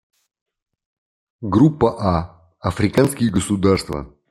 [1.41, 4.11] Группа А— Африканские государства.